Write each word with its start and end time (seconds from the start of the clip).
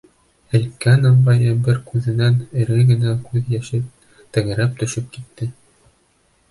Һелккән 0.53 1.03
ыңғайы 1.09 1.51
бер 1.67 1.77
күҙенән 1.91 2.39
эре 2.63 2.81
генә 2.93 3.15
күҙ 3.29 3.55
йәше 3.55 3.83
тәгәрләп 4.39 4.77
төшөп 4.83 5.15
китте. 5.19 5.55